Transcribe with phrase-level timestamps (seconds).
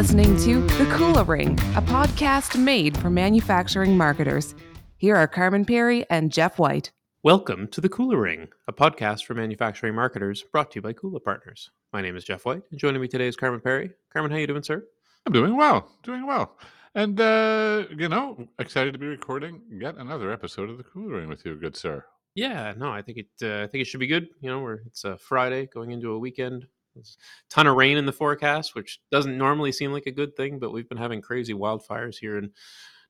[0.00, 4.54] listening to The Kula Ring, a podcast made for manufacturing marketers.
[4.96, 6.90] Here are Carmen Perry and Jeff White.
[7.22, 11.22] Welcome to the Kula Ring, a podcast for manufacturing marketers brought to you by Kula
[11.22, 11.70] Partners.
[11.92, 13.90] My name is Jeff White, and joining me today is Carmen Perry.
[14.10, 14.82] Carmen, how you doing, sir?
[15.26, 16.56] I'm doing well, doing well.
[16.94, 21.28] And, uh, you know, excited to be recording yet another episode of the Kula Ring
[21.28, 22.02] with you, good sir.
[22.34, 23.26] Yeah, no, I think it.
[23.42, 24.28] Uh, I think it should be good.
[24.40, 26.66] You know, we're it's a Friday going into a weekend.
[26.94, 27.16] There's
[27.50, 30.58] a ton of rain in the forecast, which doesn't normally seem like a good thing,
[30.58, 32.50] but we've been having crazy wildfires here in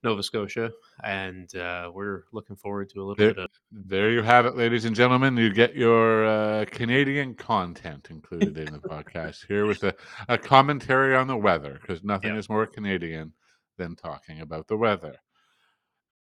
[0.03, 0.71] Nova Scotia,
[1.05, 3.51] and uh, we're looking forward to a little There, bit of.
[3.71, 5.37] there you have it, ladies and gentlemen.
[5.37, 9.95] You get your uh, Canadian content included in the podcast here with a,
[10.29, 12.39] a commentary on the weather, because nothing Yeah.
[12.39, 13.35] is more Canadian
[13.77, 15.17] than talking about the weather.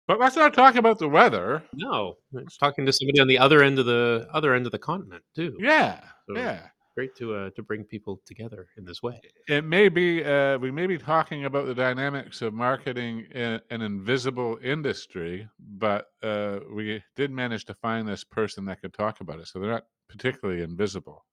[0.06, 1.64] But let's not talk about the weather.
[1.74, 4.78] No, it's talking to somebody on the other end of the other end of the
[4.78, 5.56] continent too.
[5.58, 6.68] Yeah, So- yeah.
[6.96, 9.20] Great to uh, to bring people together in this way.
[9.48, 13.82] it may be uh, we may be talking about the dynamics of marketing in an
[13.82, 19.38] invisible industry but uh, we did manage to find this person that could talk about
[19.38, 21.26] it so they're not particularly invisible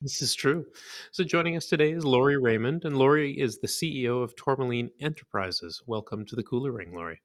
[0.00, 0.64] This is true.
[1.10, 5.82] So joining us today is Lori Raymond, and Lori is the CEO of Tourmaline Enterprises.
[5.86, 7.20] Welcome to the Kula Ring, Lori.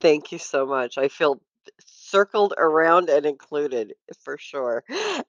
[0.00, 0.98] Thank you so much.
[0.98, 1.40] I feel
[2.10, 4.84] circled around and included for sure.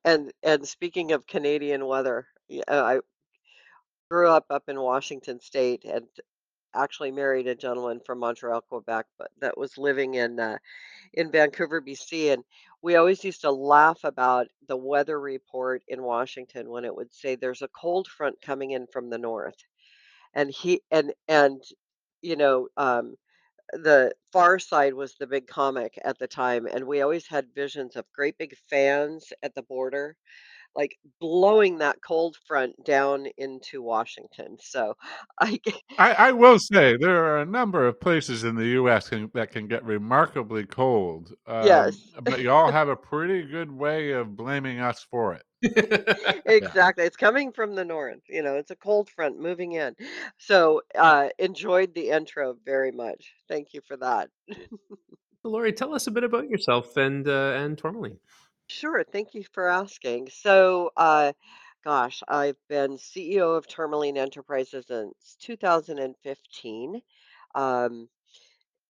[0.05, 2.27] And and speaking of Canadian weather,
[2.67, 2.99] I
[4.09, 6.07] grew up up in Washington State and
[6.75, 10.57] actually married a gentleman from Montreal, Quebec, but that was living in uh,
[11.13, 12.43] in Vancouver, BC, and
[12.81, 17.35] we always used to laugh about the weather report in Washington when it would say
[17.35, 19.57] there's a cold front coming in from the north,
[20.33, 21.61] and he and and
[22.21, 23.15] you know um,
[23.73, 27.95] the Far Side was the big comic at the time, and we always had visions
[27.95, 30.15] of great big fans at the border,
[30.75, 34.57] like blowing that cold front down into Washington.
[34.61, 34.95] So
[35.97, 39.51] I I will say there are a number of places in the us can, that
[39.51, 42.11] can get remarkably cold um, Yes.
[42.21, 45.43] but you all have a pretty good way of blaming us for it
[46.45, 49.95] exactly it's coming from the north, you know, it's a cold front moving in.
[50.37, 53.33] So uh enjoyed the intro very much.
[53.47, 54.29] Thank you for that.
[55.43, 58.19] Lori, tell us a bit about yourself and uh, and Tourmaline.
[58.67, 60.29] Sure, thank you for asking.
[60.31, 61.33] So, uh,
[61.83, 67.01] gosh, I've been CEO of Tourmaline Enterprises since 2015.
[67.55, 68.09] Um,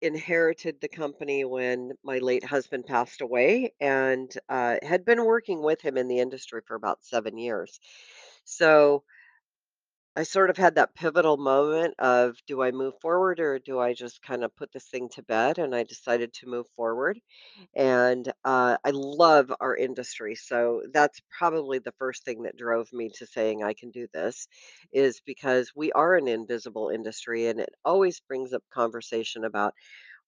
[0.02, 5.80] inherited the company when my late husband passed away and uh, had been working with
[5.80, 7.80] him in the industry for about seven years.
[8.44, 9.04] So,
[10.16, 13.92] I sort of had that pivotal moment of do I move forward or do I
[13.92, 15.58] just kind of put this thing to bed?
[15.58, 17.20] And I decided to move forward
[17.76, 20.36] and uh, I love our industry.
[20.36, 24.48] So that's probably the first thing that drove me to saying I can do this,
[24.92, 29.74] is because we are an invisible industry, and it always brings up conversation about,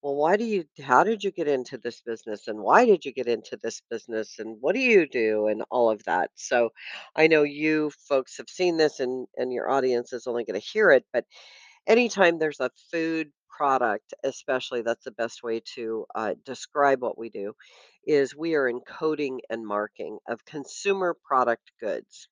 [0.03, 3.13] well, why do you, how did you get into this business, and why did you
[3.13, 6.31] get into this business, and what do you do, and all of that.
[6.35, 6.71] So
[7.17, 10.67] I know you folks have seen this, and and your audience is only going to
[10.67, 11.25] hear it, but
[11.87, 17.29] anytime there's a food product, especially, that's the best way to uh, describe what we
[17.29, 17.53] do,
[18.07, 22.29] is we are in coding and marking of consumer product goods.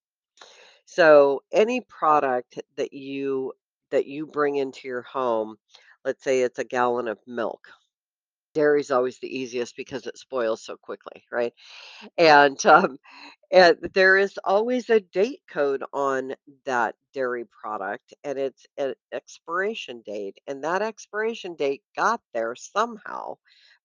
[0.84, 3.52] So any product that you
[3.90, 5.56] that you bring into your home,
[6.06, 7.68] let's say it's a gallon of milk.
[8.54, 11.52] Dairy's always the easiest because it spoils so quickly, right?
[12.18, 12.98] And um,
[13.52, 16.34] and there is always a date code on
[16.66, 20.38] that dairy product, and it's an expiration date.
[20.48, 23.36] And that expiration date got there somehow,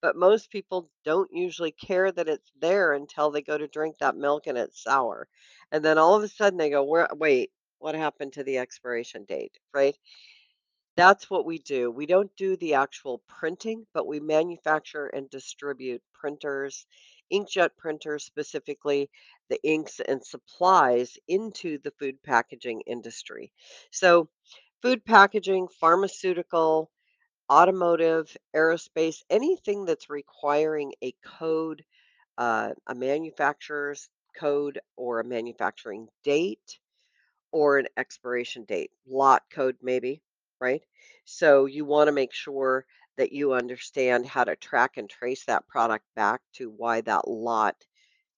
[0.01, 4.17] but most people don't usually care that it's there until they go to drink that
[4.17, 5.27] milk and it's sour.
[5.71, 9.25] And then all of a sudden they go, Where, wait, what happened to the expiration
[9.25, 9.95] date, right?
[10.95, 11.91] That's what we do.
[11.91, 16.85] We don't do the actual printing, but we manufacture and distribute printers,
[17.31, 19.09] inkjet printers specifically,
[19.49, 23.51] the inks and supplies into the food packaging industry.
[23.91, 24.29] So,
[24.81, 26.89] food packaging, pharmaceutical,
[27.51, 31.85] automotive, aerospace, anything that's requiring a code,
[32.37, 36.79] uh, a manufacturer's code or a manufacturing date
[37.51, 40.21] or an expiration date, lot code maybe,
[40.61, 40.83] right?
[41.25, 42.85] So you want to make sure
[43.17, 47.75] that you understand how to track and trace that product back to why that lot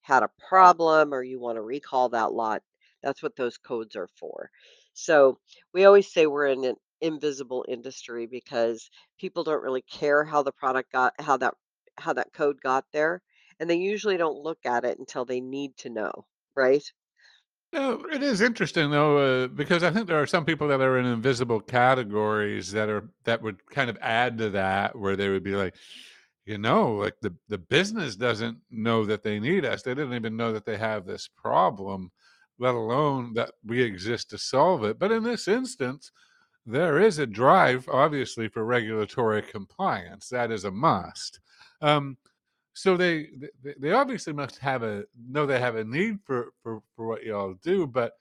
[0.02, 2.62] had a problem or you want to recall that lot.
[3.02, 4.50] That's what those codes are for.
[4.94, 5.40] So
[5.74, 8.90] we always say we're in an invisible industry because
[9.20, 11.54] people don't really care how the product got how that
[11.98, 13.22] how that code got there
[13.60, 16.26] and they usually don't look at it until they need to know,
[16.56, 16.84] right?
[17.74, 21.00] No, it is interesting though, uh, because I think there are some people that are
[21.00, 25.44] in invisible categories that are that would kind of add to that, where they would
[25.44, 25.74] be like,
[26.46, 29.82] you know, like the the business doesn't know that they need us.
[29.82, 32.12] They didn't even know that they have this problem,
[32.60, 35.00] let alone that we exist to solve it.
[35.00, 36.12] But in this instance,
[36.68, 40.30] there is a drive, obviously, for regulatory compliance.
[40.30, 41.40] That is a must.
[41.82, 42.18] Um,
[42.74, 43.30] so they,
[43.80, 47.54] they obviously must have a know they have a need for for for what y'all
[47.64, 48.14] do, but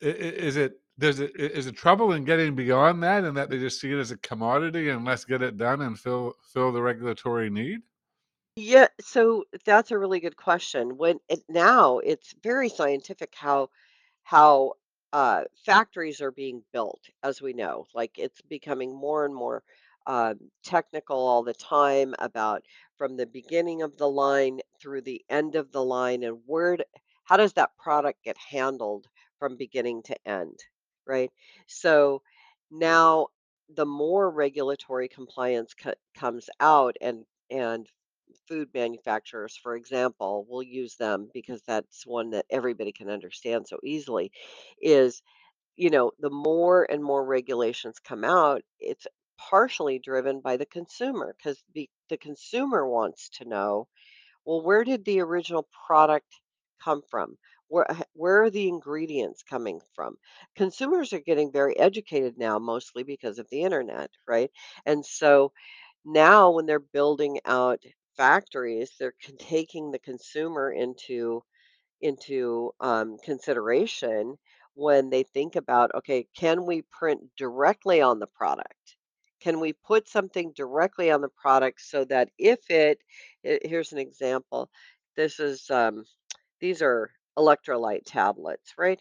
[0.00, 3.80] is it does it is it trouble in getting beyond that, and that they just
[3.80, 7.50] see it as a commodity and let's get it done and fill fill the regulatory
[7.50, 7.80] need?
[8.56, 10.96] Yeah, so that's a really good question.
[10.96, 13.70] When it, now it's very scientific how
[14.22, 14.72] how
[15.12, 17.86] uh, factories are being built, as we know.
[17.94, 19.62] Like it's becoming more and more
[20.06, 22.62] um, technical all the time about
[22.96, 26.78] from the beginning of the line through the end of the line and where,
[27.24, 29.06] how does that product get handled
[29.38, 30.58] from beginning to end,
[31.06, 31.30] right?
[31.66, 32.22] So
[32.70, 33.28] now
[33.74, 37.88] the more regulatory compliance co- comes out and and
[38.48, 43.78] food manufacturers, for example, we'll use them because that's one that everybody can understand so
[43.84, 44.32] easily,
[44.80, 45.22] is,
[45.76, 49.06] you know, the more and more regulations come out, it's
[49.50, 53.88] partially driven by the consumer because the, the consumer wants to know,
[54.44, 56.26] well, where did the original product
[56.82, 57.36] come from?
[57.68, 60.16] Where, where are the ingredients coming from?
[60.56, 64.50] Consumers are getting very educated now, mostly because of the internet, right?
[64.86, 65.52] And so
[66.04, 67.80] now when they're building out
[68.16, 71.42] factories, they're taking the consumer into
[72.02, 74.36] into um, consideration
[74.74, 78.96] when they think about, okay, can we print directly on the product?
[79.40, 83.00] Can we put something directly on the product so that if it,
[83.42, 84.70] he- here's an example.
[85.16, 86.04] This is um,
[86.60, 89.00] these are electrolyte tablets, right?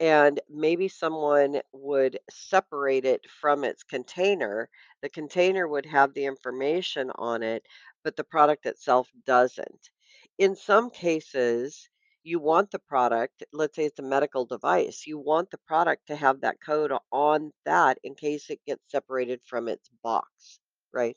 [0.00, 4.68] and maybe someone would separate it from its container.
[5.02, 7.64] The container would have the information on it,
[8.02, 9.90] but the product itself doesn't.
[10.38, 11.88] In some cases,
[12.24, 16.16] you want the product, let's say it's a medical device, you want the product to
[16.16, 20.58] have that code on that in case it gets separated from its box,
[20.92, 21.16] right?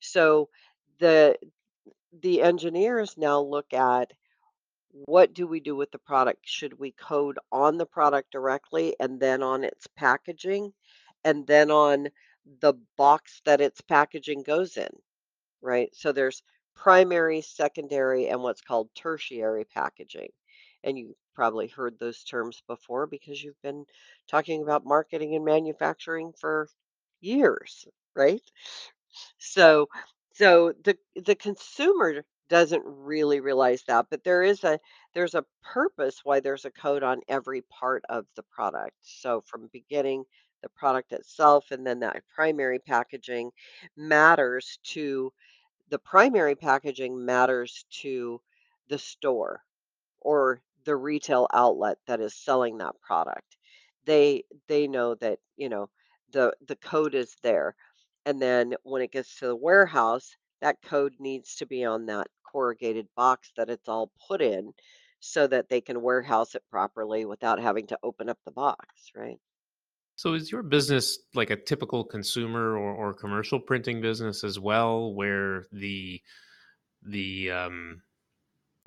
[0.00, 0.48] So
[0.98, 1.38] the
[2.22, 4.12] the engineers now look at
[4.92, 6.40] what do we do with the product?
[6.42, 10.72] Should we code on the product directly and then on its packaging
[11.24, 12.08] and then on
[12.60, 14.90] the box that its packaging goes in,
[15.62, 15.94] right?
[15.94, 16.42] So there's
[16.74, 20.30] primary, secondary, and what's called tertiary packaging.
[20.84, 23.84] And you've probably heard those terms before because you've been
[24.28, 26.68] talking about marketing and manufacturing for
[27.20, 27.86] years,
[28.16, 28.42] right?
[29.38, 29.88] So
[30.32, 34.78] so the the consumer doesn't really realize that, but there is a
[35.14, 38.96] there's a purpose why there's a code on every part of the product.
[39.02, 40.24] So from beginning,
[40.62, 43.50] the product itself and then that primary packaging
[43.96, 45.32] matters to
[45.90, 48.40] the primary packaging matters to
[48.88, 49.62] the store
[50.20, 53.56] or the retail outlet that is selling that product.
[54.06, 55.88] They they know that, you know,
[56.32, 57.76] the the code is there.
[58.26, 62.26] And then when it gets to the warehouse, that code needs to be on that
[62.42, 64.72] corrugated box that it's all put in
[65.20, 69.38] so that they can warehouse it properly without having to open up the box, right?
[70.16, 75.14] So is your business like a typical consumer or, or commercial printing business as well,
[75.14, 76.20] where the
[77.06, 78.02] the um,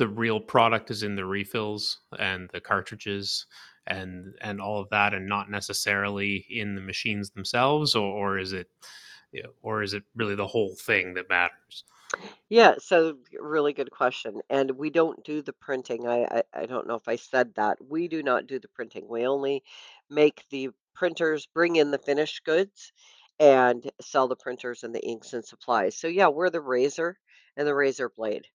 [0.03, 3.45] the real product is in the refills and the cartridges
[3.87, 8.51] and and all of that, and not necessarily in the machines themselves, or, or is
[8.51, 8.67] it
[9.61, 11.85] or is it really the whole thing that matters?
[12.49, 14.41] Yeah, so really good question.
[14.49, 16.05] And we don't do the printing.
[16.05, 17.77] I, I I don't know if I said that.
[17.81, 19.07] We do not do the printing.
[19.07, 19.63] We only
[20.09, 22.91] make the printers, bring in the finished goods,
[23.39, 25.95] and sell the printers and the inks and supplies.
[25.95, 27.17] So yeah, we're the razor
[27.55, 28.47] and the razor blade,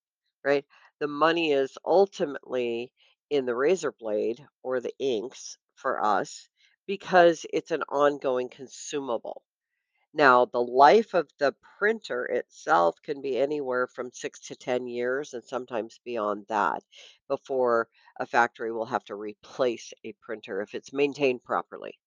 [0.44, 0.66] right?
[1.00, 2.92] The money is ultimately
[3.30, 6.48] in the razor blade or the inks for us
[6.86, 9.42] because it's an ongoing consumable.
[10.12, 15.34] Now, the life of the printer itself can be anywhere from 6 to 10 years
[15.34, 16.84] and sometimes beyond that
[17.28, 17.88] before
[18.20, 21.98] a factory will have to replace a printer if it's maintained properly.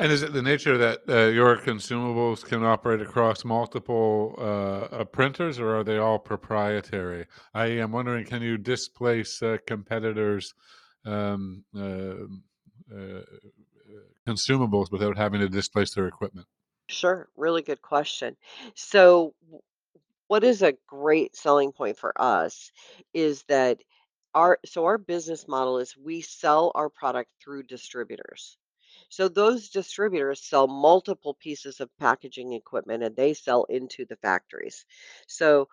[0.00, 5.04] And is it the nature that uh, your consumables can operate across multiple uh, uh,
[5.04, 7.26] printers, or are they all proprietary?
[7.52, 10.54] I am wondering, can you displace uh, competitors'
[11.04, 12.14] um, uh,
[12.90, 13.20] uh,
[14.26, 16.46] consumables without having to displace their equipment?
[16.88, 18.38] Sure, really good question.
[18.74, 19.34] So,
[20.28, 22.72] what is a great selling point for us
[23.12, 23.82] is that
[24.34, 28.56] our so our business model is we sell our product through distributors.
[29.10, 34.86] So those distributors sell multiple pieces of packaging equipment and they sell into the factories.
[35.28, 35.68] So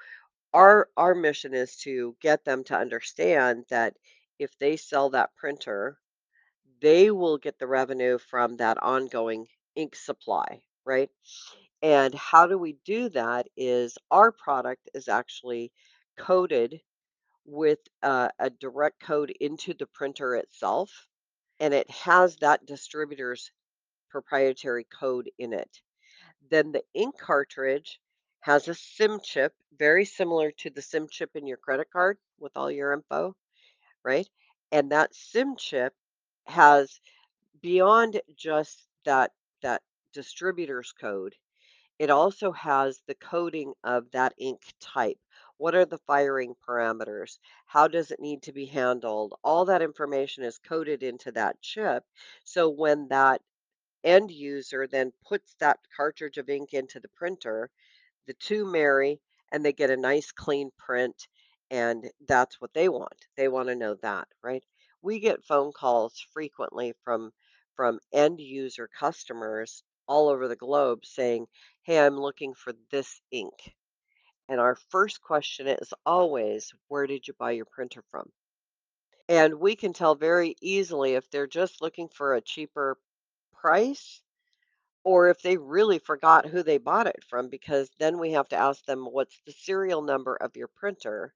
[0.53, 3.95] our our mission is to get them to understand that
[4.39, 5.99] if they sell that printer,
[6.81, 11.09] they will get the revenue from that ongoing ink supply, right?
[11.81, 15.71] And how do we do that is our product is actually
[16.17, 16.81] coded
[17.45, 21.07] with uh, a direct code into the printer itself,
[21.59, 23.51] and it has that distributor's
[24.09, 25.81] proprietary code in it.
[26.49, 27.99] Then the ink cartridge
[28.41, 32.55] has a SIM chip, very similar to the SIM chip in your credit card with
[32.55, 33.35] all your info,
[34.03, 34.27] right?
[34.71, 35.93] And that SIM chip
[36.45, 36.99] has
[37.61, 39.81] beyond just that that
[40.13, 41.35] distributor's code,
[41.99, 45.17] it also has the coding of that ink type.
[45.57, 47.39] What are the firing parameters?
[47.65, 49.33] How does it need to be handled?
[49.43, 52.03] All that information is coded into that chip.
[52.43, 53.41] So when that
[54.03, 57.69] end user then puts that cartridge of ink into the printer,
[58.27, 59.21] the two marry
[59.51, 61.27] and they get a nice clean print
[61.71, 63.27] and that's what they want.
[63.37, 64.63] They want to know that, right?
[65.01, 67.31] We get phone calls frequently from
[67.75, 71.47] from end user customers all over the globe saying,
[71.83, 73.75] "Hey, I'm looking for this ink."
[74.49, 78.31] And our first question is always, "Where did you buy your printer from?"
[79.29, 82.97] And we can tell very easily if they're just looking for a cheaper
[83.53, 84.21] price
[85.03, 88.57] or if they really forgot who they bought it from, because then we have to
[88.57, 91.33] ask them, what's the serial number of your printer?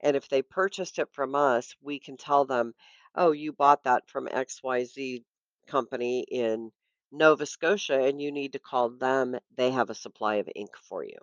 [0.00, 2.74] And if they purchased it from us, we can tell them,
[3.14, 5.24] oh, you bought that from XYZ
[5.66, 6.72] company in
[7.10, 9.36] Nova Scotia and you need to call them.
[9.56, 11.18] They have a supply of ink for you.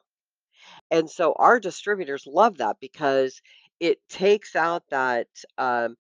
[0.92, 3.42] And so our distributors love that because
[3.80, 5.96] it takes out that um,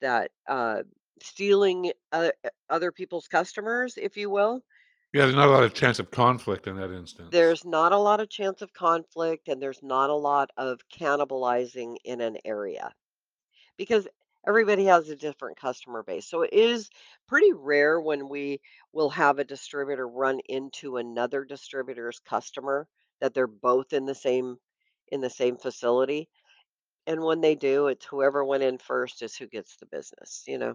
[0.00, 0.82] that uh,
[1.22, 2.30] stealing uh,
[2.68, 4.62] other people's customers, if you will.
[5.12, 7.28] Yeah, there's not a lot of chance of conflict in that instance.
[7.30, 11.96] There's not a lot of chance of conflict and there's not a lot of cannibalizing
[12.04, 12.94] in an area
[13.76, 14.08] because
[14.46, 16.26] everybody has a different customer base.
[16.26, 16.88] So it is
[17.28, 18.62] pretty rare when we
[18.94, 22.88] will have a distributor run into another distributor's customer
[23.22, 24.56] that they're both in the same
[25.12, 26.28] in the same facility.
[27.06, 30.58] And when they do, it's whoever went in first is who gets the business, you
[30.58, 30.74] know,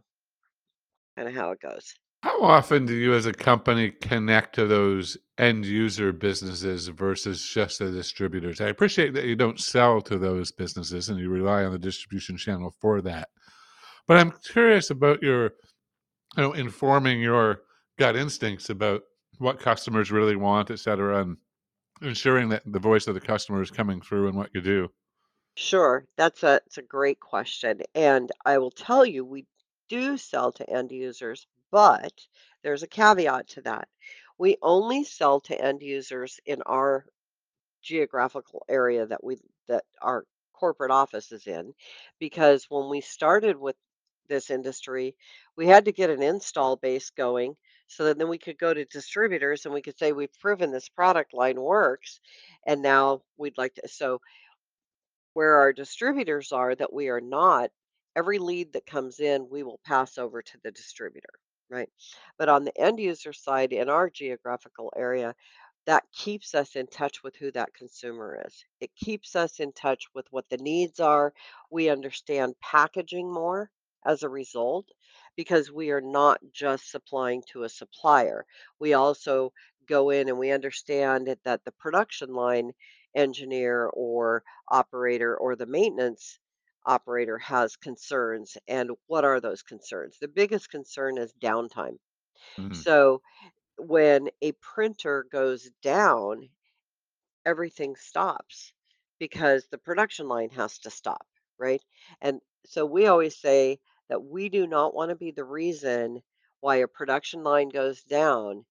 [1.16, 1.94] kind of how it goes.
[2.24, 7.80] How often do you as a company connect to those end user businesses versus just
[7.80, 8.60] the distributors?
[8.60, 12.38] I appreciate that you don't sell to those businesses and you rely on the distribution
[12.38, 13.30] channel for that.
[14.08, 15.52] But I'm curious about your,
[16.36, 17.62] you know, informing your
[18.00, 19.02] gut instincts about
[19.38, 21.38] what customers really want, et cetera, and
[22.02, 24.90] ensuring that the voice of the customer is coming through in what you do.
[25.56, 27.82] Sure, that's a it's a great question.
[27.96, 29.46] And I will tell you, we
[29.90, 32.14] do sell to end users, but
[32.64, 33.88] there's a caveat to that.
[34.38, 37.06] We only sell to end users in our
[37.82, 39.38] geographical area that we
[39.68, 41.74] that our corporate office is in
[42.20, 43.76] because when we started with
[44.28, 45.16] this industry,
[45.56, 47.56] we had to get an install base going
[47.88, 50.90] so that then we could go to distributors and we could say we've proven this
[50.90, 52.20] product line works
[52.66, 54.20] and now we'd like to so
[55.38, 57.70] where our distributors are that we are not,
[58.16, 61.30] every lead that comes in, we will pass over to the distributor,
[61.70, 61.90] right?
[62.40, 65.36] But on the end user side in our geographical area,
[65.86, 68.66] that keeps us in touch with who that consumer is.
[68.82, 71.36] It keeps us in touch with what the needs are.
[71.70, 73.70] We understand packaging more
[74.08, 74.88] as a result
[75.38, 78.46] because we are not just supplying to a supplier.
[78.80, 79.54] We also
[79.88, 82.74] go in and we understand that that the production line
[83.16, 86.40] engineer or operator or the maintenance
[86.86, 88.58] operator has concerns.
[88.68, 90.18] And what are those concerns?
[90.20, 91.98] The biggest concern is downtime.
[92.58, 92.84] Mhm.
[92.84, 93.22] So
[93.78, 96.50] when a printer goes down,
[97.46, 98.74] everything stops
[99.20, 101.28] because the production line has to stop,
[101.58, 101.82] right?
[102.22, 103.80] And so we always say
[104.10, 106.22] that we do not want to be the reason
[106.60, 108.66] why a production line goes down.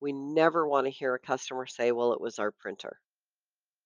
[0.00, 2.98] We never want to hear a customer say, well, it was our printer.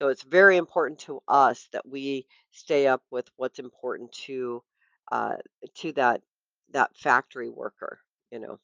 [0.00, 4.62] So it's very important to us that we stay up with what's important to
[5.10, 5.36] uh,
[5.76, 6.22] to that
[6.72, 8.58] that factory worker, you know.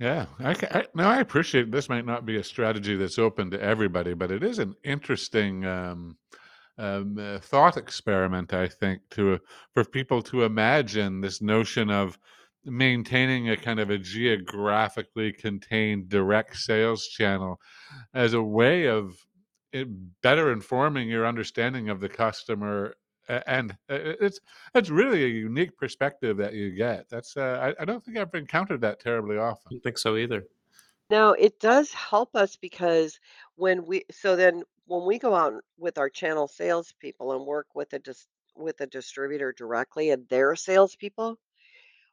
[0.00, 3.60] Yeah, I, I now I appreciate this might not be a strategy that's open to
[3.60, 6.16] everybody, but it is an interesting um,
[6.78, 8.52] um, uh, thought experiment.
[8.52, 9.38] I think to
[9.74, 12.18] for people to imagine this notion of
[12.64, 17.60] maintaining a kind of a geographically contained direct sales channel
[18.14, 19.14] as a way of
[19.72, 19.88] it
[20.22, 22.94] better informing your understanding of the customer
[23.46, 24.40] and it's
[24.74, 27.08] it's really a unique perspective that you get.
[27.10, 30.16] That's uh, I, I don't think I've encountered that terribly often I don't think so
[30.16, 30.44] either.
[31.10, 33.18] No, it does help us because
[33.56, 37.92] when we so then when we go out with our channel salespeople and work with
[37.94, 41.38] a dis, with a distributor directly and their salespeople,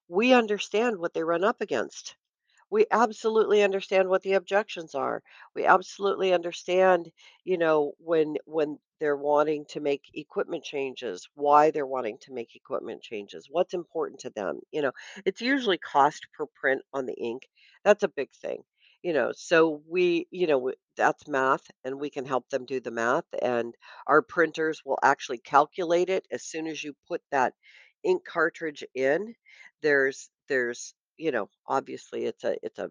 [0.08, 2.16] we understand what they run up against.
[2.70, 5.24] We absolutely understand what the objections are.
[5.56, 7.12] We absolutely understand,
[7.44, 12.56] you know, when when they're wanting to make equipment changes, why they're wanting to make
[12.56, 14.62] equipment changes, what's important to them.
[14.72, 14.94] You know,
[15.26, 17.50] it's usually cost per print on the ink.
[17.84, 18.64] That's a big thing.
[19.06, 22.92] You know, so we, you know, that's math and we can help them do the
[22.92, 23.74] math and
[24.08, 27.54] our printers will actually calculate it as soon as you put that
[28.04, 29.36] ink cartridge in.
[29.82, 32.90] There's there's you know, obviously it's a it's a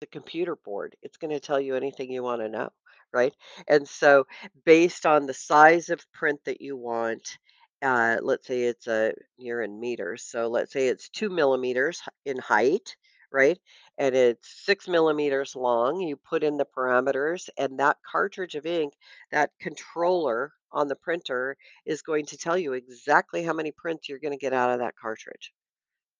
[0.00, 0.96] the computer board.
[1.02, 2.70] It's going to tell you anything you want to know,
[3.12, 3.34] right?
[3.68, 4.26] And so,
[4.64, 7.38] based on the size of print that you want,
[7.82, 10.24] uh, let's say it's a you're in meters.
[10.24, 12.96] So let's say it's two millimeters in height,
[13.32, 13.58] right?
[13.98, 16.00] And it's six millimeters long.
[16.00, 18.94] You put in the parameters, and that cartridge of ink,
[19.30, 21.56] that controller on the printer
[21.86, 24.80] is going to tell you exactly how many prints you're going to get out of
[24.80, 25.52] that cartridge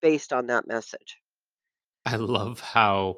[0.00, 1.18] based on that message.
[2.06, 3.16] I love how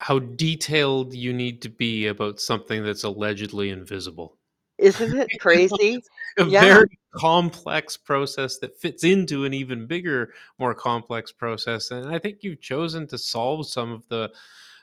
[0.00, 4.38] how detailed you need to be about something that's allegedly invisible.
[4.78, 6.02] Isn't it crazy?
[6.38, 6.60] A Yeah.
[6.60, 11.90] very complex process that fits into an even bigger, more complex process.
[11.90, 14.30] And I think you've chosen to solve some of the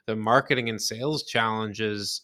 [0.05, 2.21] the marketing and sales challenges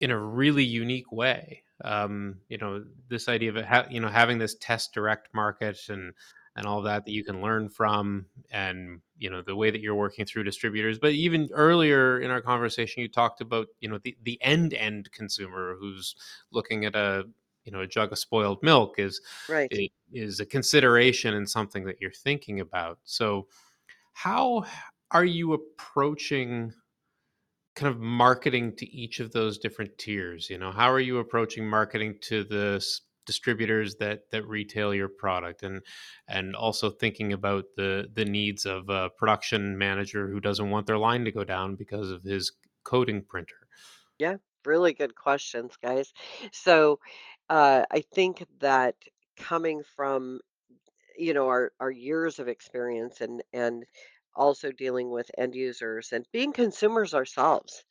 [0.00, 1.62] in a really unique way.
[1.82, 6.12] Um, you know, this idea of ha- you know having this test direct market and
[6.56, 9.94] and all that that you can learn from, and you know the way that you're
[9.94, 10.98] working through distributors.
[10.98, 15.12] But even earlier in our conversation, you talked about you know the the end end
[15.12, 16.16] consumer who's
[16.50, 17.24] looking at a
[17.64, 19.72] you know a jug of spoiled milk is Right.
[19.72, 22.98] i- is a consideration and something that you're thinking about.
[23.04, 23.48] So
[24.14, 24.64] how
[25.12, 26.74] are you approaching
[27.74, 31.68] kind of marketing to each of those different tiers you know how are you approaching
[31.68, 35.82] marketing to the s- distributors that that retail your product and
[36.28, 40.98] and also thinking about the the needs of a production manager who doesn't want their
[40.98, 42.52] line to go down because of his
[42.84, 43.68] coding printer
[44.18, 46.12] Yeah, really good questions, guys.
[46.52, 47.00] So,
[47.48, 48.96] uh, I think that
[49.36, 50.40] coming from,
[51.18, 53.86] you know, our our years of experience and and
[54.34, 57.84] also dealing with end users and being consumers ourselves,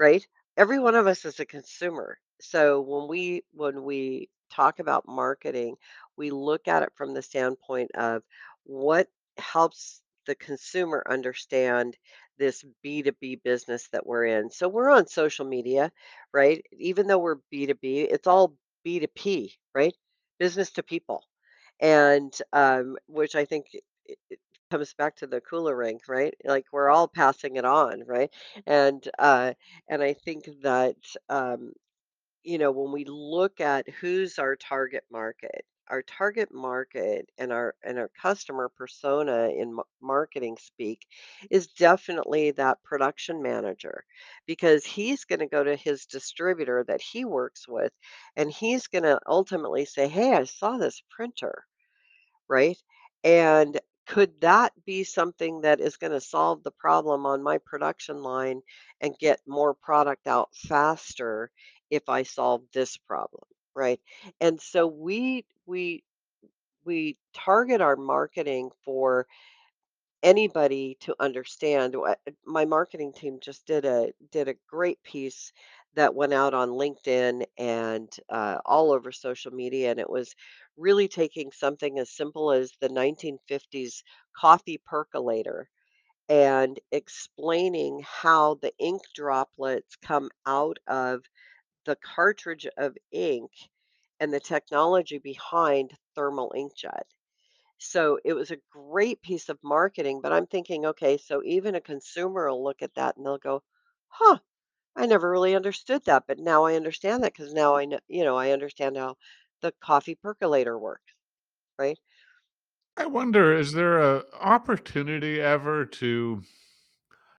[0.00, 0.26] right?
[0.56, 2.18] Every one of us is a consumer.
[2.40, 5.76] So when we when we talk about marketing,
[6.16, 8.22] we look at it from the standpoint of
[8.64, 9.08] what
[9.38, 11.96] helps the consumer understand
[12.38, 14.50] this B2B business that we're in.
[14.50, 15.92] So we're on social media,
[16.32, 16.64] right?
[16.72, 19.94] Even though we're B2B, it's all B2P, right?
[20.38, 21.24] Business to people.
[21.80, 23.66] And um, which I think
[24.06, 24.38] it, it
[24.70, 26.34] comes back to the Kula Ring, right?
[26.44, 28.30] Like we're all passing it on, right?
[28.66, 29.54] And uh,
[29.88, 30.96] and I think that,
[31.28, 31.72] um,
[32.44, 37.74] you know, when we look at who's our target market, our target market and our
[37.84, 41.06] and our customer persona in ma- marketing speak
[41.50, 44.04] is definitely that production manager
[44.46, 47.92] because he's going to go to his distributor that he works with
[48.36, 51.66] and he's going to ultimately say, "Hey, I saw this printer."
[52.48, 52.76] right?
[53.24, 58.22] And could that be something that is going to solve the problem on my production
[58.22, 58.60] line
[59.00, 61.50] and get more product out faster
[61.90, 63.42] if I solve this problem,
[63.74, 64.00] right?
[64.40, 66.04] And so we we
[66.84, 69.26] we target our marketing for
[70.22, 71.94] anybody to understand.
[71.96, 72.14] Wha-
[72.46, 75.52] My marketing team just did a did a great piece
[75.94, 80.34] that went out on LinkedIn and uh, all over social media, and it was
[80.76, 84.02] really taking something as simple as the 1950s
[84.36, 85.68] coffee percolator
[86.28, 91.22] and explaining how the ink droplets come out of
[91.90, 93.52] the cartridge of ink
[94.20, 97.04] and the technology behind thermal inkjet.
[97.78, 101.80] So it was a great piece of marketing, but I'm thinking, okay, so even a
[101.80, 103.64] consumer will look at that and they'll go,
[104.08, 104.38] "Huh,
[104.96, 108.24] I never really understood that, but now I understand that because now I know, you
[108.24, 109.16] know, I understand how
[109.62, 111.12] the coffee percolator works,
[111.78, 111.98] right?"
[112.96, 116.42] I wonder, is there a opportunity ever to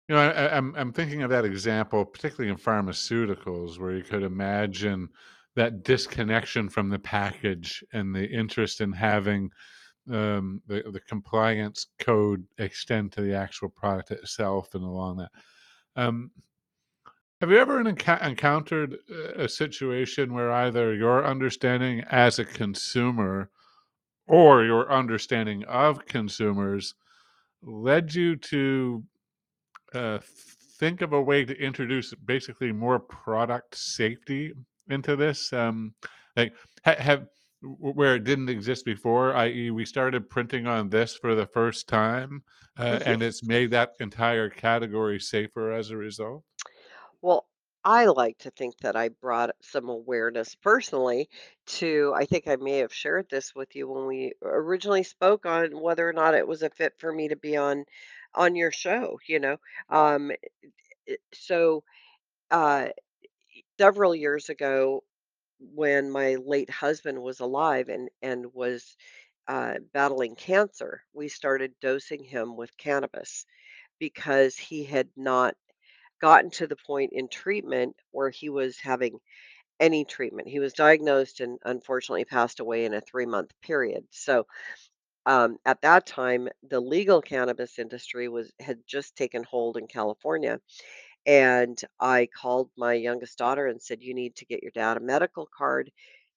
[0.08, 4.24] You know, I, I'm I'm thinking of that example, particularly in pharmaceuticals, where you could
[4.24, 5.10] imagine
[5.56, 9.52] that disconnection from the package and the interest in having
[10.12, 15.32] um, the the compliance code extend to the actual product itself and along that.
[15.96, 16.32] Um,
[17.42, 18.98] Have you ever encountered
[19.36, 23.50] a situation where either your understanding as a consumer
[24.28, 26.94] or your understanding of consumers
[27.64, 29.04] led you to
[29.94, 30.20] uh,
[30.80, 34.54] think of a way to introduce basically more product safety
[34.90, 35.52] into this?
[35.54, 35.94] Um,
[36.36, 37.28] like, ha- have
[37.62, 42.44] where it didn't exist before, i.e., we started printing on this for the first time,
[42.80, 46.44] uh, and it's made that entire category safer as a result.
[47.22, 47.46] Well,
[47.84, 51.30] I like to think that I brought some awareness personally
[51.68, 55.80] to, I think I may have shared this with you when we originally spoke on
[55.80, 57.86] whether or not it was a fit for me to be on
[58.36, 59.58] on your show, you know.
[59.90, 60.32] Um
[61.34, 61.84] so
[62.52, 62.90] uh
[63.80, 65.04] several years ago
[65.60, 68.98] when my late husband was alive and and was
[69.48, 73.46] uh, battling cancer, we started dosing him with cannabis
[74.00, 75.56] because he had not
[76.22, 79.20] gotten to the point in treatment where he was having
[79.80, 80.48] any treatment.
[80.48, 84.06] He was diagnosed and unfortunately passed away in a three month period.
[84.12, 84.48] So
[85.26, 90.60] um, at that time, the legal cannabis industry was had just taken hold in California,
[91.26, 95.02] and I called my youngest daughter and said, "You need to get your dad a
[95.02, 95.92] medical card.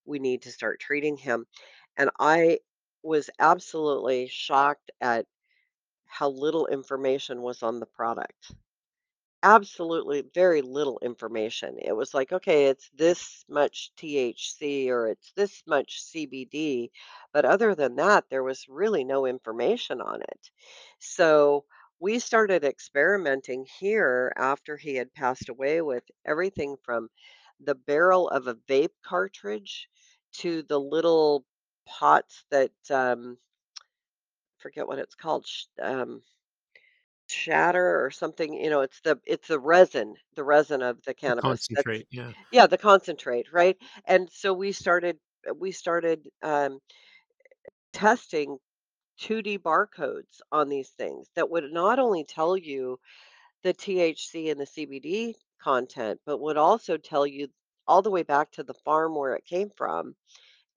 [0.06, 1.46] We need to start treating him."
[1.98, 2.60] And I
[3.02, 5.26] was absolutely shocked at
[6.06, 8.52] how little information was on the product.
[9.44, 11.76] Absolutely, very little information.
[11.78, 16.90] It was like, okay, it's this much THC or it's this much CBD,
[17.32, 20.50] but other than that, there was really no information on it.
[20.98, 21.64] So
[22.00, 27.08] we started experimenting here after he had passed away with everything from
[27.60, 29.88] the barrel of a vape cartridge
[30.40, 31.44] to the little
[31.86, 33.38] pots that um,
[34.58, 35.46] forget what it's called.
[35.80, 36.22] Um,
[37.28, 41.34] shatter or something, you know, it's the it's the resin, the resin of the The
[41.34, 41.68] cannabis.
[41.74, 42.32] That's concentrate, yeah.
[42.52, 43.76] yeah, the concentrate, right?
[44.06, 45.18] And so we started
[45.56, 46.80] we started um,
[47.92, 48.58] testing
[49.16, 52.98] 2D barcodes on these things that would not only tell you
[53.62, 57.48] the THC and the CBD content, but would also tell you
[57.86, 60.16] all the way back to the farm where it came from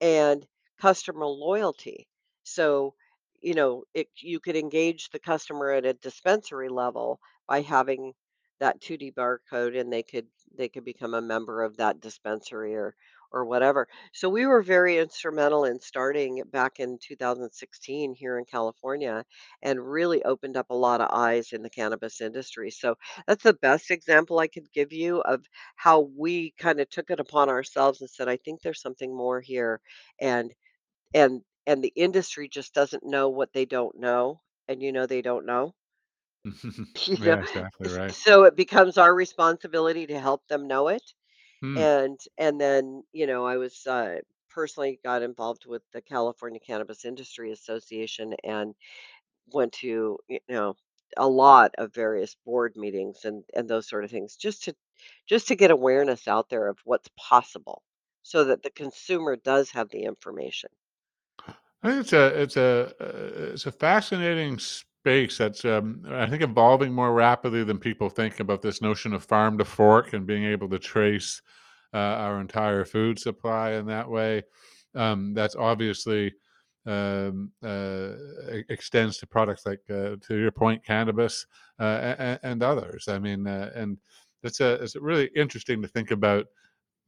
[0.00, 0.46] and
[0.80, 2.08] customer loyalty.
[2.44, 2.94] So,
[3.42, 8.12] you know, it, you could engage the customer at a dispensary level by having
[8.60, 12.94] that 2D barcode and they could they could become a member of that dispensary or
[13.30, 13.86] or whatever.
[14.14, 19.24] So we were very instrumental in starting back in 2016 here in California
[19.62, 22.70] and really opened up a lot of eyes in the cannabis industry.
[22.70, 22.96] So
[23.26, 25.44] that's the best example I could give you of
[25.76, 29.40] how we kind of took it upon ourselves and said, I think there's something more
[29.40, 29.80] here
[30.20, 30.52] and
[31.14, 35.22] and and the industry just doesn't know what they don't know, and you know they
[35.22, 35.74] don't know,
[37.06, 37.36] you know?
[37.36, 38.14] yeah, exactly right.
[38.24, 41.02] so it becomes our responsibility to help them know it,
[41.62, 41.88] Hmm.
[41.98, 44.18] and and then, you know, I was, uh,
[44.50, 48.74] personally got involved with the California Cannabis Industry Association and
[49.52, 50.76] went to, you know,
[51.18, 54.74] a lot of various board meetings and and those sort of things just to
[55.28, 57.82] just to get awareness out there of what's possible
[58.22, 60.70] so that the consumer does have the information.
[61.82, 66.42] I think it's a it's a uh, it's a fascinating space that's um, I think
[66.42, 70.44] evolving more rapidly than people think about this notion of farm to fork and being
[70.44, 71.40] able to trace
[71.94, 74.42] uh, our entire food supply in that way.
[74.94, 76.34] Um, that's obviously
[76.86, 78.12] um, uh,
[78.68, 81.46] extends to products like, uh, to your point, cannabis
[81.78, 83.06] uh, and, and others.
[83.08, 83.98] I mean, and
[84.42, 86.46] it's a it's really interesting to think about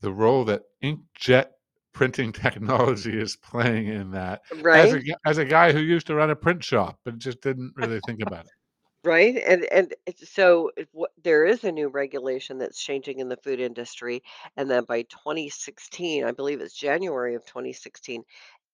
[0.00, 1.46] the role that inkjet
[1.92, 5.16] printing technology is playing in that as a Right?
[5.26, 8.20] as a guy who used to run a print shop but just didn't really think
[8.22, 8.52] about it.
[9.04, 9.36] Right?
[9.46, 13.58] And and so it what there is a new regulation that's changing in the food
[13.60, 14.22] industry,
[14.56, 18.24] and then by 2016, I believe it's January of 2016,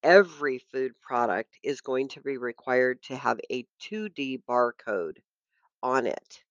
[0.03, 5.19] every food product is going to be required to have a 2D barcode
[5.83, 6.45] on it.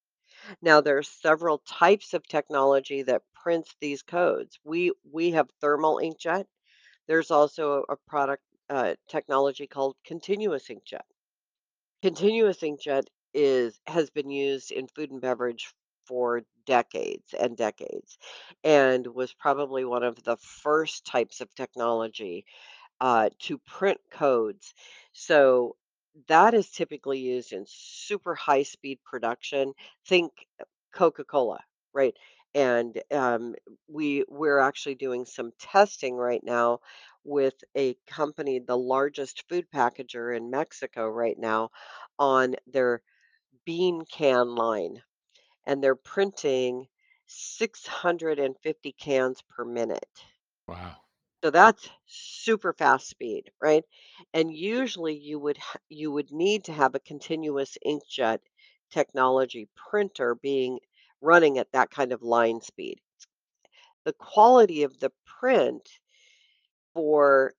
[0.62, 4.58] Now, there's several types of technology that prints these codes.
[4.64, 6.46] We we have thermal inkjet.
[7.06, 11.06] There's also a product uh, technology called continuous inkjet.
[12.02, 15.72] Continuous inkjet is has been used in food and beverage
[16.06, 18.18] for decades and decades
[18.64, 22.44] and was probably one of the first types of technology
[23.00, 24.72] uh, to print codes.
[25.12, 25.76] So
[26.28, 29.72] that is typically used in super high speed production.
[30.06, 30.32] Think
[30.94, 31.60] Coca-Cola,
[31.92, 32.14] right?
[32.56, 33.54] And um,
[33.88, 36.80] we we're actually doing some testing right now
[37.24, 41.70] with a company, the largest food packager in Mexico right now,
[42.18, 43.02] on their
[43.66, 45.02] bean can line,
[45.66, 46.88] and they're printing.
[47.26, 50.24] 650 cans per minute.
[50.68, 50.96] Wow.
[51.42, 53.84] So that's super fast speed, right?
[54.34, 58.40] And usually you would ha- you would need to have a continuous inkjet
[58.90, 60.80] technology printer being
[61.20, 63.00] running at that kind of line speed.
[64.04, 65.88] The quality of the print
[66.94, 67.54] for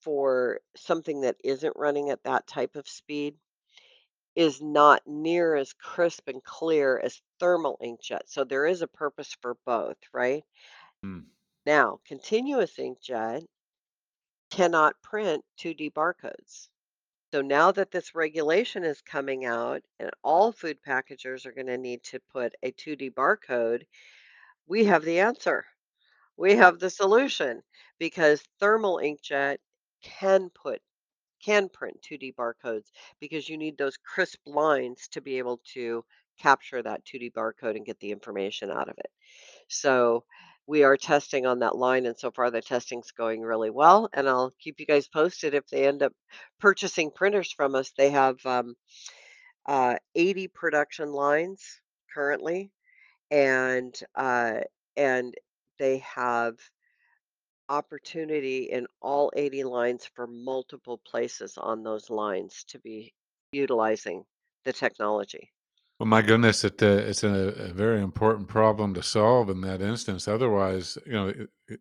[0.00, 3.34] for something that isn't running at that type of speed
[4.36, 8.20] is not near as crisp and clear as thermal inkjet.
[8.26, 10.44] So there is a purpose for both, right?
[11.04, 11.24] Mm.
[11.64, 13.44] Now, continuous inkjet
[14.50, 16.68] cannot print 2D barcodes.
[17.36, 21.76] So now that this regulation is coming out and all food packagers are going to
[21.76, 23.82] need to put a 2D barcode,
[24.66, 25.66] we have the answer.
[26.38, 27.62] We have the solution
[27.98, 29.58] because thermal inkjet
[30.02, 30.80] can put
[31.44, 32.86] can print 2D barcodes
[33.20, 36.06] because you need those crisp lines to be able to
[36.38, 39.10] capture that 2D barcode and get the information out of it.
[39.68, 40.24] So
[40.66, 44.08] we are testing on that line, and so far the testing's going really well.
[44.12, 46.12] And I'll keep you guys posted if they end up
[46.60, 47.92] purchasing printers from us.
[47.96, 48.74] They have um,
[49.66, 51.62] uh, 80 production lines
[52.12, 52.72] currently,
[53.30, 54.60] and uh,
[54.96, 55.34] and
[55.78, 56.54] they have
[57.68, 63.12] opportunity in all 80 lines for multiple places on those lines to be
[63.52, 64.24] utilizing
[64.64, 65.50] the technology.
[65.98, 69.80] Well, my goodness, it, uh, it's a, a very important problem to solve in that
[69.80, 70.28] instance.
[70.28, 71.80] Otherwise, you know, it, it,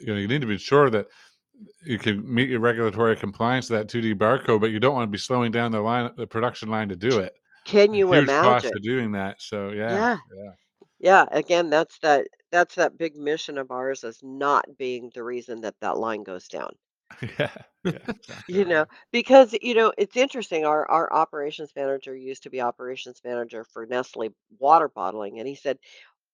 [0.00, 1.06] you know, you need to be sure that
[1.84, 5.12] you can meet your regulatory compliance to that 2D barcode, but you don't want to
[5.12, 7.34] be slowing down the line, the production line to do it.
[7.64, 8.74] Can you imagine Huge cost imagine?
[8.74, 9.42] of doing that.
[9.42, 10.18] So yeah, Yeah.
[10.34, 10.52] yeah,
[11.00, 15.62] Yeah, again, that's that that's that big mission of ours is not being the reason
[15.62, 16.76] that that line goes down.
[17.38, 17.52] yeah,
[17.84, 18.88] yeah, exactly You know, right.
[19.12, 20.64] because you know, it's interesting.
[20.64, 25.54] Our our operations manager used to be operations manager for Nestle water bottling, and he
[25.54, 25.78] said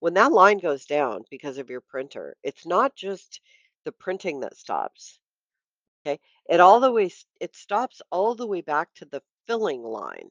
[0.00, 3.40] when that line goes down because of your printer, it's not just
[3.84, 5.20] the printing that stops.
[6.06, 9.82] Okay, it all the way s- it stops all the way back to the filling
[9.82, 10.30] line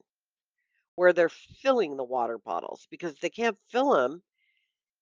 [0.96, 4.22] where they're filling the water bottles because they can't fill them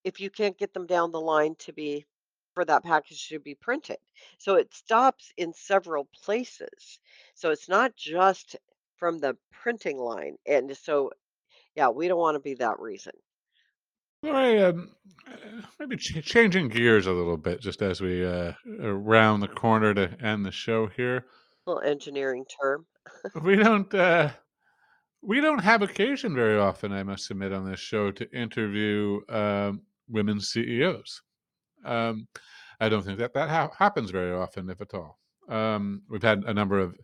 [0.03, 2.05] if you can't get them down the line to be
[2.57, 3.97] for that package to be printed.
[4.39, 6.99] So it stops in several places.
[7.35, 8.55] So it's not just
[8.95, 10.37] from the printing line.
[10.47, 11.11] And so,
[11.75, 13.13] yeah, we don't want to be that reason.
[14.23, 14.95] Right, um,
[15.27, 19.93] uh, maybe ch- changing gears a little bit, just as we uh, round the corner
[19.93, 21.25] to end the show here.
[21.67, 22.87] Little engineering term.
[23.43, 23.93] We don't.
[23.93, 24.31] Uh,
[25.21, 29.81] We don't have occasion very often, I must admit, on this show to interview um,
[30.07, 31.21] women CEOs.
[31.85, 32.27] Um,
[32.79, 35.19] I don't think that that ha- happens very often, if at all.
[35.49, 36.97] Um, we've had a number of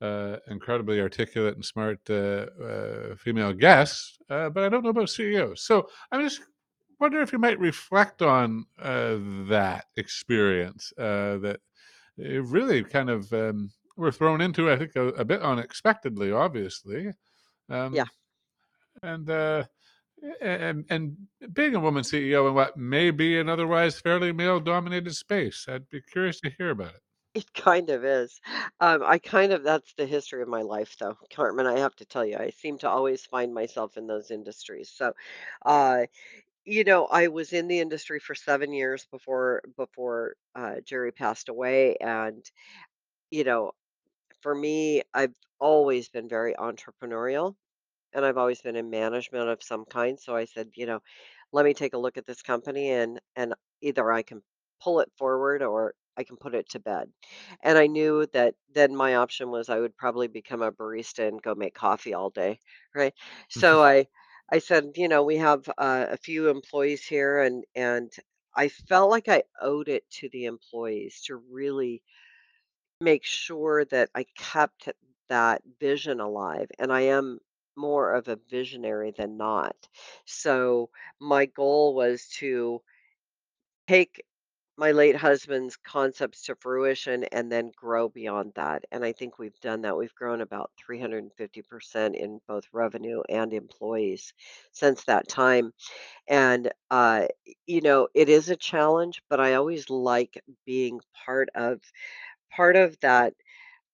[0.00, 5.10] uh, incredibly articulate and smart uh, uh, female guests, uh, but I don't know about
[5.10, 5.62] CEOs.
[5.62, 6.40] So I'm just
[6.98, 9.16] wonder if you might reflect on uh,
[9.48, 11.60] that experience uh, that
[12.16, 17.12] it really kind of um, were thrown into, I think, a, a bit unexpectedly, obviously.
[17.68, 17.84] Yeah.
[17.84, 17.94] Um,
[19.02, 19.64] and uh,
[20.40, 21.16] and and
[21.52, 26.00] being a woman CEO in what may be an otherwise fairly male-dominated space, I'd be
[26.02, 27.02] curious to hear about it.
[27.34, 28.40] It kind of is.
[28.80, 31.66] Um, I kind of, that's the history of my life, though, Carmen.
[31.66, 34.90] I have to tell you, I seem to always find myself in those industries.
[34.90, 35.12] So,
[35.64, 36.06] uh,
[36.64, 41.48] you know, I was in the industry for seven years before before uh, Jerry passed
[41.48, 42.44] away, and
[43.30, 43.72] you know,
[44.42, 47.56] for me, I've always been very entrepreneurial
[48.14, 50.18] and I've always been in management of some kind.
[50.18, 51.00] So I said, you know,
[51.52, 54.42] let me take a look at this company and and either I can
[54.82, 57.10] pull it forward or I can put it to bed.
[57.62, 61.42] And I knew that then my option was I would probably become a barista and
[61.42, 62.60] go make coffee all day,
[62.94, 63.14] right?
[63.48, 64.06] So I
[64.52, 68.12] I said, you know, we have uh, a few employees here and and
[68.54, 72.02] I felt like I owed it to the employees to really
[73.00, 74.88] make sure that I kept
[75.28, 77.38] that vision alive, and I am
[77.80, 79.76] more of a visionary than not.
[80.26, 80.90] So
[81.20, 82.82] my goal was to
[83.88, 84.22] take
[84.78, 88.84] my late husband's concepts to fruition and then grow beyond that.
[88.90, 89.96] And I think we've done that.
[89.96, 94.34] We've grown about 350% in both revenue and employees
[94.72, 95.72] since that time.
[96.28, 97.28] And, uh,
[97.66, 101.80] you know, it is a challenge, but I always like being part of
[102.50, 103.34] part of that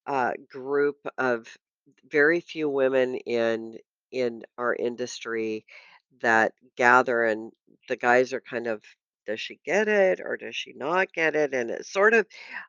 [0.06, 1.48] uh, group of
[2.10, 3.78] very few women in
[4.12, 5.64] in our industry
[6.22, 7.52] that gather and
[7.88, 8.82] the guys are kind of
[9.26, 11.52] does she get it or does she not get it?
[11.52, 12.26] And it sort of,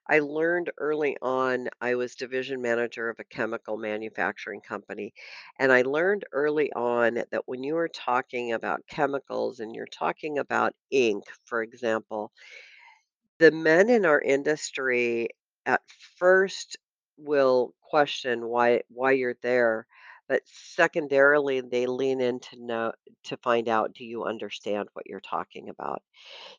[0.10, 5.13] I learned early on, I was division manager of a chemical manufacturing company.
[5.60, 10.39] And I learned early on that when you are talking about chemicals and you're talking
[10.39, 12.32] about ink, for example,
[13.39, 15.30] the men in our industry
[15.65, 15.82] at
[16.17, 16.77] first
[17.17, 19.88] will question why why you're there,
[20.27, 22.93] but secondarily they lean in to know
[23.25, 26.01] to find out do you understand what you're talking about.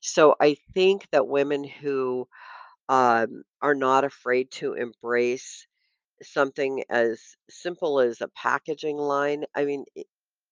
[0.03, 2.29] So I think that women who
[2.89, 5.67] um, are not afraid to embrace
[6.23, 9.85] something as simple as a packaging line, I mean,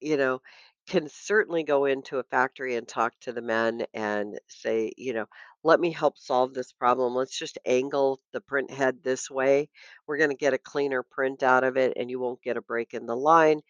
[0.01, 0.40] you know,
[0.87, 5.27] can certainly go into a factory and talk to the men and say, you know,
[5.64, 7.14] "Let me help solve this problem.
[7.14, 9.68] Let's just angle the print head this way.
[10.07, 12.94] We're gonna get a cleaner print out of it, and you won't get a break
[12.94, 13.61] in the line."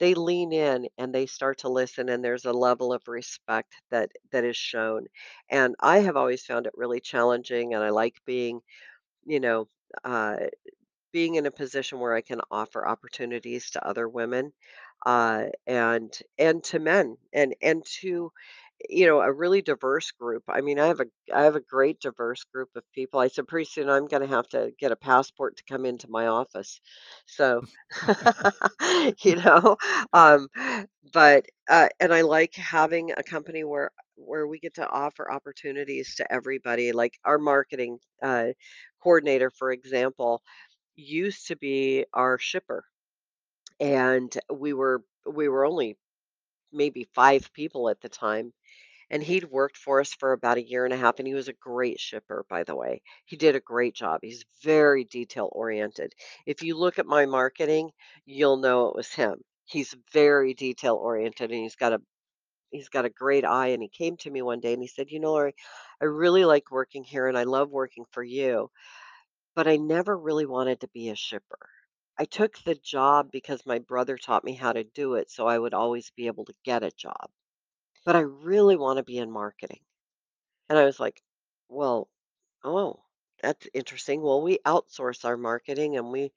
[0.00, 4.10] They lean in and they start to listen, and there's a level of respect that
[4.32, 5.06] that is shown.
[5.50, 8.60] And I have always found it really challenging, and I like being,
[9.26, 9.68] you know,
[10.04, 10.38] uh
[11.12, 14.52] being in a position where I can offer opportunities to other women,
[15.06, 18.30] uh, and and to men, and and to,
[18.90, 20.42] you know, a really diverse group.
[20.48, 23.20] I mean, I have a I have a great diverse group of people.
[23.20, 26.26] I said pretty soon I'm gonna have to get a passport to come into my
[26.28, 26.80] office.
[27.26, 27.62] So,
[29.22, 29.76] you know,
[30.12, 30.48] um,
[31.12, 36.14] but uh, and I like having a company where where we get to offer opportunities
[36.16, 36.92] to everybody.
[36.92, 38.48] Like our marketing uh,
[39.02, 40.42] coordinator, for example
[40.96, 42.84] used to be our shipper,
[43.80, 45.96] and we were we were only
[46.72, 48.52] maybe 5 people at the time,
[49.10, 51.48] and he'd worked for us for about a year and a half, and he was
[51.48, 53.02] a great shipper, by the way.
[53.26, 54.20] He did a great job.
[54.22, 56.14] He's very detail oriented.
[56.46, 57.92] If you look at my marketing,
[58.26, 59.42] you'll know it was him.
[59.66, 62.00] He's very detail oriented, and he's got a
[62.70, 65.10] he's got a great eye, and he came to me one day and he said,
[65.10, 65.54] "You know, Lori,
[66.02, 68.70] I really like working here, and I love working for you."
[69.56, 71.58] But I never really wanted to be a shipper.
[72.18, 75.58] I took the job because my brother taught me how to do it, so I
[75.58, 77.30] would always be able to get a job.
[78.04, 79.80] But I really want to be in marketing.
[80.68, 81.22] And I was like,
[81.68, 82.10] well,
[82.64, 83.04] oh,
[83.42, 84.22] that's interesting.
[84.22, 86.32] Well, we outsource our marketing and we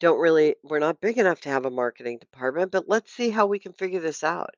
[0.00, 3.46] don't really, we're not big enough to have a marketing department, but let's see how
[3.46, 4.54] we can figure this out.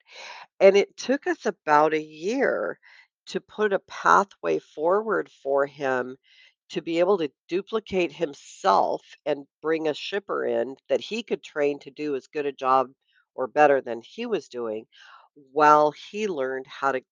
[0.60, 2.78] And it took us about a year
[3.26, 6.16] to put a pathway forward for him
[6.70, 11.78] to be able to duplicate himself and bring a shipper in that he could train
[11.80, 12.88] to do as good a job
[13.34, 14.86] or better than he was doing
[15.52, 17.02] while he learned how to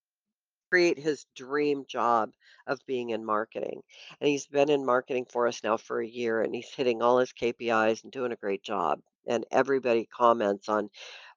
[0.71, 2.31] create his dream job
[2.67, 3.81] of being in marketing.
[4.21, 7.19] And he's been in marketing for us now for a year and he's hitting all
[7.19, 9.01] his KPIs and doing a great job.
[9.29, 10.89] And everybody comments on,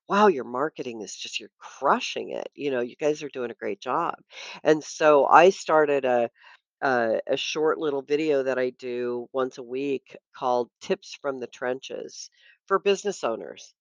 [0.09, 2.49] wow, your marketing is just, you're crushing it.
[2.55, 4.15] You know, you guys are doing a great job.
[4.63, 6.29] And so I started a,
[6.81, 11.47] uh, a short little video that I do once a week called Tips from the
[11.47, 12.29] Trenches
[12.67, 13.73] for business owners.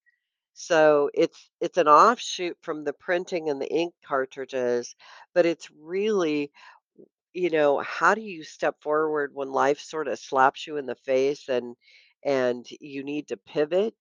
[0.54, 4.96] So it's it's an offshoot from the printing and the ink cartridges,
[5.34, 6.52] but it's really
[7.34, 10.94] you know, how do you step forward when life sort of slaps you in the
[10.96, 11.76] face and
[12.24, 13.94] and you need to pivot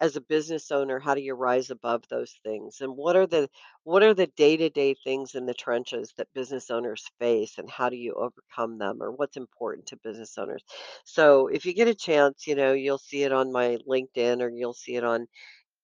[0.00, 2.80] as a business owner, how do you rise above those things?
[2.80, 3.48] And what are the
[3.84, 7.96] what are the day-to-day things in the trenches that business owners face and how do
[7.96, 10.62] you overcome them or what's important to business owners?
[11.04, 14.50] So if you get a chance, you know, you'll see it on my LinkedIn or
[14.50, 15.26] you'll see it on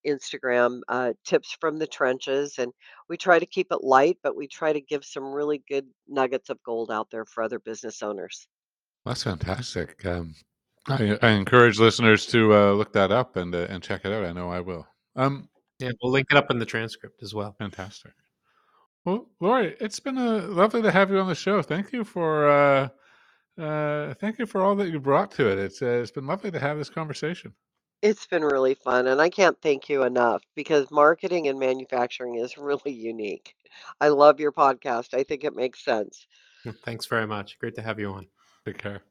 [0.07, 2.59] Instagram, uh, tips from the trenches.
[2.59, 2.72] And
[3.09, 6.50] we try to keep it light, but we try to give some really good nuggets
[6.50, 8.46] of gold out there for other business owners.
[9.05, 10.05] That's fantastic.
[10.05, 10.35] Um,
[10.87, 14.25] I, I encourage listeners to uh, look that up and uh, and check it out.
[14.25, 14.87] I know I will.
[15.16, 17.55] Um, Yeah, we'll link it up in the transcript as well.
[17.59, 18.12] fantastic.
[19.05, 21.62] Well, Lori, it's been uh, lovely to have you on the show.
[21.62, 22.88] Thank you for uh,
[23.61, 25.59] uh, thank you for all that you brought to it.
[25.59, 27.55] It's uh, it's been lovely to have this conversation.
[28.03, 32.59] It's been really fun, and I can't thank you enough because marketing and manufacturing is
[32.59, 33.55] really unique.
[34.01, 35.14] I love your podcast.
[35.14, 36.27] I think it makes sense.
[36.85, 37.59] Thanks very much.
[37.59, 38.27] Great to have you on.
[38.64, 39.03] Take care.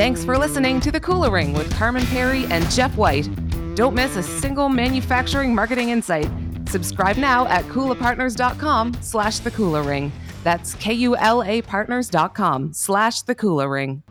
[0.00, 3.28] Thanks for listening to The Kula Ring with Carman Pirie and Jeff White.
[3.74, 6.26] Don't miss a single manufacturing marketing insight.
[6.66, 10.10] Subscribe now at kulapartners.com slash the Kula Ring.
[10.42, 14.02] That's K-U-L-A partners.com slash the Kula Ring.